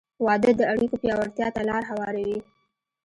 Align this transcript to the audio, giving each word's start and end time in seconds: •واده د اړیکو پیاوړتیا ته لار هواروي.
•واده 0.25 0.51
د 0.59 0.61
اړیکو 0.73 0.95
پیاوړتیا 1.01 1.47
ته 1.55 1.61
لار 1.69 1.83
هواروي. 1.91 2.39